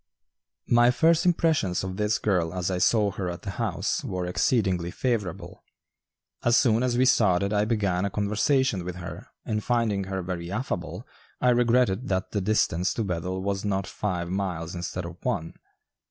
My 0.65 0.89
first 0.89 1.27
impressions 1.27 1.83
of 1.83 1.95
this 1.97 2.17
girl 2.17 2.55
as 2.55 2.71
I 2.71 2.79
saw 2.79 3.11
her 3.11 3.29
at 3.29 3.43
the 3.43 3.51
house 3.51 4.03
were 4.03 4.25
exceedingly 4.25 4.89
favorable. 4.89 5.61
As 6.43 6.57
soon 6.57 6.81
as 6.81 6.97
we 6.97 7.05
started 7.05 7.53
I 7.53 7.65
began 7.65 8.03
a 8.03 8.09
conversation 8.09 8.83
with 8.83 8.95
her 8.95 9.27
and 9.45 9.63
finding 9.63 10.05
her 10.05 10.23
very 10.23 10.51
affable 10.51 11.05
I 11.39 11.51
regretted 11.51 12.07
that 12.07 12.31
the 12.31 12.41
distance 12.41 12.95
to 12.95 13.03
Bethel 13.03 13.43
was 13.43 13.63
not 13.63 13.85
five 13.85 14.31
miles 14.31 14.73
instead 14.73 15.05
of 15.05 15.23
one. 15.23 15.53